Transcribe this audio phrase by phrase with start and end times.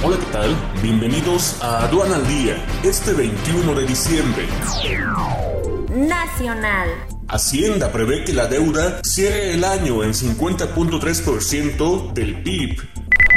[0.00, 0.56] Hola, ¿qué tal?
[0.80, 4.46] Bienvenidos a Aduana al Día, este 21 de diciembre.
[5.90, 6.88] Nacional.
[7.26, 12.80] Hacienda prevé que la deuda cierre el año en 50.3% del PIB.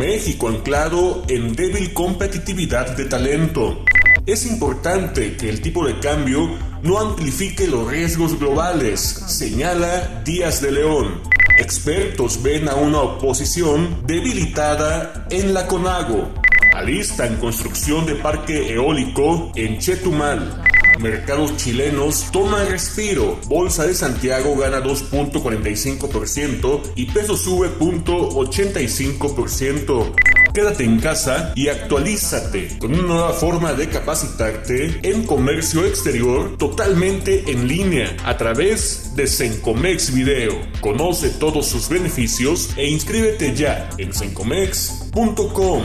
[0.00, 3.84] México anclado en débil competitividad de talento.
[4.24, 6.48] Es importante que el tipo de cambio
[6.82, 11.20] no amplifique los riesgos globales, señala Díaz de León.
[11.58, 16.45] Expertos ven a una oposición debilitada en la CONAGO.
[16.76, 20.62] Alista en construcción de parque eólico en Chetumal.
[21.00, 23.40] Mercados chilenos toma respiro.
[23.46, 30.14] Bolsa de Santiago gana 2.45% y peso sube 0.85%.
[30.52, 37.50] Quédate en casa y actualízate con una nueva forma de capacitarte en comercio exterior totalmente
[37.50, 40.52] en línea a través de Sencomex Video.
[40.82, 45.84] Conoce todos sus beneficios e inscríbete ya en sencomex.com.